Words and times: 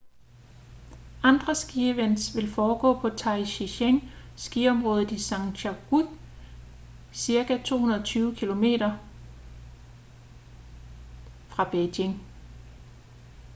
andre 1.23 1.55
skievents 1.55 2.35
vil 2.35 2.49
foregå 2.49 2.99
på 2.99 3.09
taizicheng 3.09 3.99
skiområdet 4.43 5.11
i 5.11 5.17
zhangjiakou 5.19 6.09
cirka 7.13 7.57
220 7.65 8.35
km 8.39 8.47
140 8.51 8.55
mil 8.55 8.83
fra 11.49 11.63
beijing 11.63 12.19